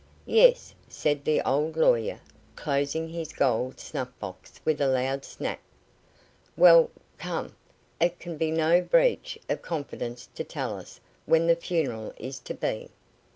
[0.25, 2.19] "Yes," said the old lawyer,
[2.55, 5.59] closing his gold snuff box with a loud snap.
[6.57, 6.89] "Well,
[7.19, 7.55] come,
[7.99, 12.55] it can be no breach of confidence to tell us when the funeral is to
[12.55, 12.89] be?"